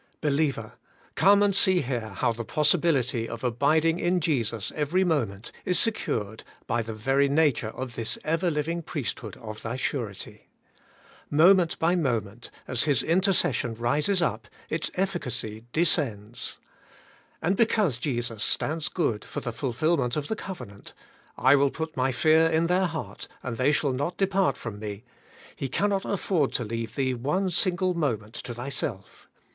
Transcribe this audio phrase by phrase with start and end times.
[0.19, 0.71] Believer!
[1.13, 6.43] come and see here how the possibility of abiding in Jesus every moment is secured
[6.65, 10.49] by the very nature of this ever living priesthood of thy surety.
[11.29, 16.57] Moment by moment, as His intercession rises up, its eflBcacy descends.
[17.39, 20.93] And because Jesus stands good for the fulfilment of the covenant,—
[21.37, 25.03] *I will put my fear in their heart, and they shall not depart from me,'—
[25.55, 29.27] He cannot afEord to leave thee one single moment to thyself.